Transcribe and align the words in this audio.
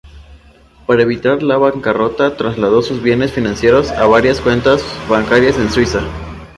Para 0.87 1.03
evitar 1.03 1.43
la 1.43 1.59
bancarrota, 1.59 2.35
trasladó 2.35 2.81
sus 2.81 3.03
bienes 3.03 3.31
financieros 3.31 3.91
a 3.91 4.07
varias 4.07 4.41
cuentas 4.41 4.83
bancarias 5.07 5.59
en 5.59 5.69
Suiza. 5.69 6.01